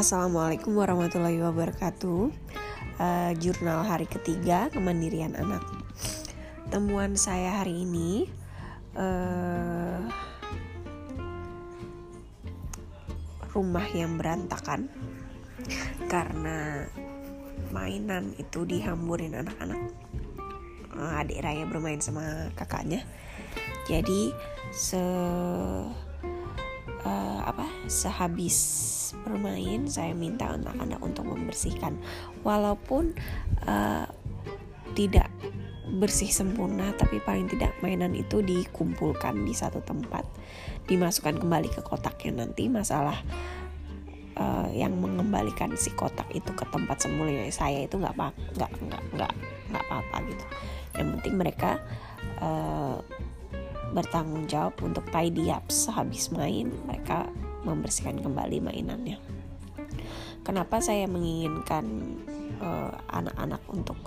[0.00, 2.32] Assalamualaikum warahmatullahi wabarakatuh.
[2.96, 5.60] Uh, jurnal hari ketiga kemandirian anak.
[6.72, 8.24] Temuan saya hari ini
[8.96, 10.00] uh,
[13.52, 14.88] rumah yang berantakan
[16.08, 16.88] karena
[17.68, 19.84] mainan itu dihamburin anak-anak.
[20.96, 23.04] Uh, adik Raya bermain sama kakaknya.
[23.84, 24.32] Jadi
[24.72, 25.04] se
[27.44, 28.56] apa sehabis
[29.26, 31.98] bermain saya minta anak-anak untuk membersihkan.
[32.46, 33.16] Walaupun
[33.66, 34.06] uh,
[34.94, 35.28] tidak
[35.90, 40.22] bersih sempurna tapi paling tidak mainan itu dikumpulkan di satu tempat
[40.86, 42.46] dimasukkan kembali ke kotaknya.
[42.46, 43.18] Nanti masalah
[44.38, 49.32] uh, yang mengembalikan si kotak itu ke tempat semula saya itu nggak nggak nggak nggak
[49.70, 50.44] nggak apa-apa gitu.
[50.98, 51.70] Yang penting mereka
[52.42, 52.98] uh,
[53.90, 57.26] bertanggung jawab untuk tidy up sehabis main mereka
[57.66, 59.18] membersihkan kembali mainannya.
[60.40, 61.84] Kenapa saya menginginkan
[62.62, 63.98] eh, anak-anak uh, untuk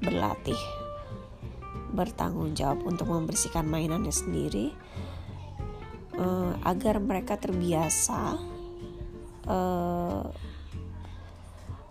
[0.00, 0.58] berlatih
[1.90, 4.70] bertanggung jawab untuk membersihkan mainannya sendiri
[6.14, 8.38] uh, agar mereka terbiasa
[9.50, 10.24] uh,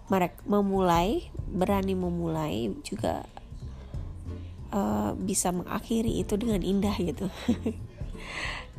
[0.09, 3.27] mereka memulai berani memulai juga
[4.73, 7.27] uh, bisa mengakhiri itu dengan indah gitu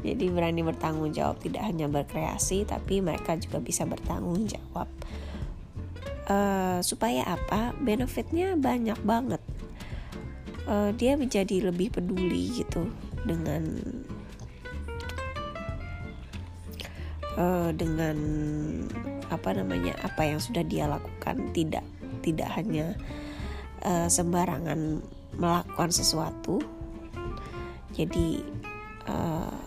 [0.00, 4.88] Jadi berani bertanggung jawab tidak hanya berkreasi tapi mereka juga bisa bertanggung jawab.
[6.30, 7.76] Uh, supaya apa?
[7.76, 9.42] Benefitnya banyak banget.
[10.64, 12.88] Uh, dia menjadi lebih peduli gitu
[13.28, 13.64] dengan
[17.36, 18.16] uh, dengan
[19.28, 21.84] apa namanya apa yang sudah dia lakukan tidak
[22.24, 22.96] tidak hanya
[23.84, 25.04] uh, sembarangan
[25.36, 26.62] melakukan sesuatu.
[27.94, 28.42] Jadi
[29.10, 29.58] uh,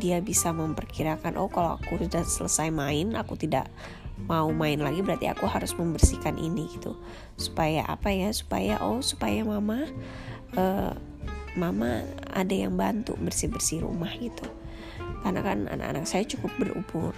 [0.00, 3.66] dia bisa memperkirakan oh kalau aku sudah selesai main aku tidak
[4.30, 6.96] mau main lagi berarti aku harus membersihkan ini gitu.
[7.36, 8.30] Supaya apa ya?
[8.32, 9.88] Supaya oh supaya mama
[10.56, 10.92] uh,
[11.58, 14.46] mama ada yang bantu bersih bersih rumah gitu.
[15.20, 17.12] Karena kan anak-anak saya cukup berumur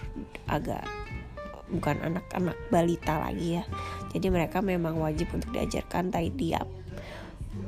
[0.51, 0.83] agak
[1.73, 3.65] bukan anak-anak balita lagi ya.
[4.13, 6.69] Jadi mereka memang wajib untuk diajarkan tidy up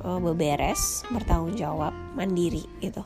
[0.04, 3.00] uh, beberes bertanggung jawab mandiri gitu.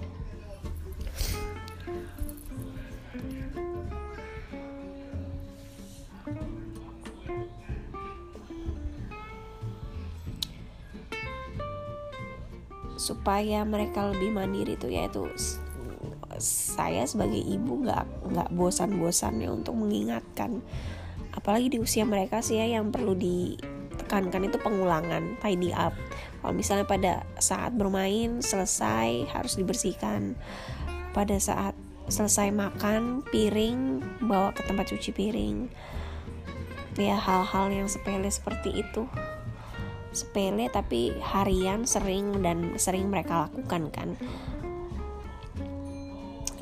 [12.98, 15.25] Supaya mereka lebih mandiri itu yaitu
[16.37, 20.61] saya sebagai ibu nggak nggak bosan-bosannya untuk mengingatkan.
[21.33, 25.97] Apalagi di usia mereka sih ya yang perlu ditekankan itu pengulangan tidy up.
[26.44, 30.37] Kalau misalnya pada saat bermain selesai harus dibersihkan.
[31.16, 31.72] Pada saat
[32.09, 35.56] selesai makan piring bawa ke tempat cuci piring.
[36.99, 39.09] Ya hal-hal yang sepele seperti itu.
[40.10, 44.19] Sepele tapi harian sering dan sering mereka lakukan kan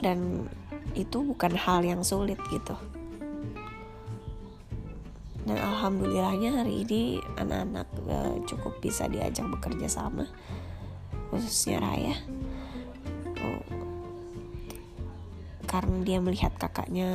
[0.07, 0.47] dan
[0.95, 2.79] itu bukan hal yang sulit gitu.
[5.43, 10.31] Dan alhamdulillahnya hari ini anak-anak uh, cukup bisa diajak bekerja sama
[11.31, 12.17] khususnya Raya.
[13.43, 13.63] Oh,
[15.67, 17.11] karena dia melihat kakaknya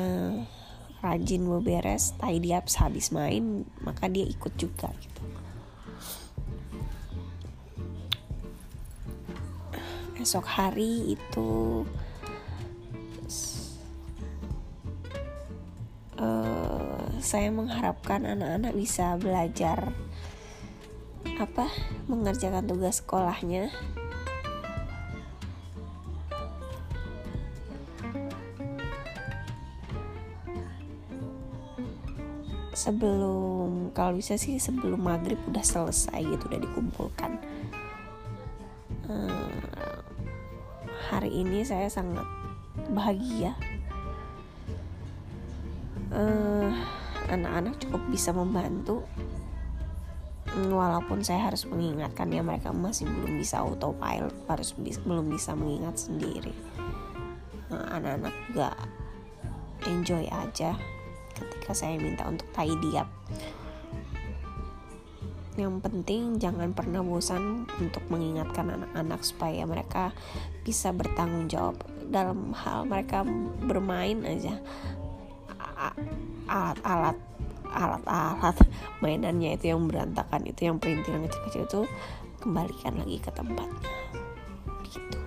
[0.99, 5.23] rajin beberes tidy up habis main maka dia ikut juga gitu.
[10.21, 11.81] Esok hari itu
[17.31, 19.95] saya mengharapkan anak-anak bisa belajar
[21.39, 21.71] apa
[22.11, 23.71] mengerjakan tugas sekolahnya.
[32.75, 37.39] Sebelum kalau bisa sih sebelum maghrib udah selesai gitu udah dikumpulkan.
[41.07, 42.27] Hari ini saya sangat
[42.91, 43.55] bahagia.
[46.11, 46.71] Eh,
[47.31, 49.07] anak-anak cukup bisa membantu.
[50.51, 55.95] Walaupun saya harus mengingatkan ya mereka masih belum bisa autopilot harus bis, belum bisa mengingat
[55.95, 56.51] sendiri.
[57.71, 58.69] Nah, anak-anak juga
[59.87, 60.75] enjoy aja
[61.31, 63.07] ketika saya minta untuk tidy up.
[65.55, 70.11] Yang penting jangan pernah bosan untuk mengingatkan anak-anak supaya mereka
[70.67, 71.79] bisa bertanggung jawab.
[72.11, 73.23] Dalam hal mereka
[73.63, 74.59] bermain aja
[76.51, 77.15] alat-alat
[77.71, 78.57] alat-alat
[78.99, 81.81] mainannya itu yang berantakan itu yang perintilan kecil-kecil itu
[82.43, 83.91] kembalikan lagi ke tempatnya.
[84.91, 85.17] Gitu.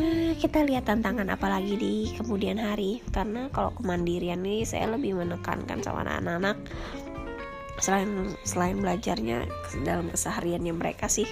[0.00, 3.04] Eh, kita lihat tantangan apa lagi di kemudian hari.
[3.10, 6.56] Karena kalau kemandirian ini saya lebih menekankan sama anak-anak.
[7.82, 8.08] Selain
[8.46, 9.44] selain belajarnya
[9.82, 11.26] dalam kesehariannya mereka sih.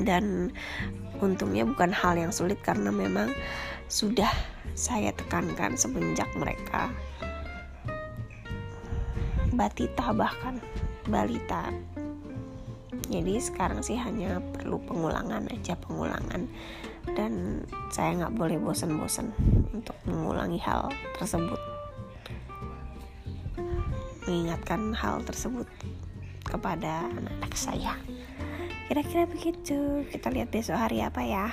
[0.00, 0.54] Dan
[1.20, 3.30] untungnya bukan hal yang sulit karena memang
[3.86, 4.30] sudah
[4.72, 6.88] saya tekankan semenjak mereka.
[9.52, 10.56] Batita bahkan
[11.04, 11.68] balita.
[13.12, 16.48] Jadi sekarang sih hanya perlu pengulangan aja pengulangan.
[17.12, 19.28] Dan saya nggak boleh bosan-bosan
[19.76, 20.88] untuk mengulangi hal
[21.20, 21.60] tersebut.
[24.24, 25.68] Mengingatkan hal tersebut
[26.48, 27.92] kepada anak-anak saya.
[28.88, 30.08] Kira-kira begitu.
[30.08, 31.52] Kita lihat besok hari apa ya